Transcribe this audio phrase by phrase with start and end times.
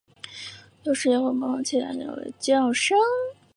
[0.81, 2.97] 有时也会模仿其他鸟类的叫声。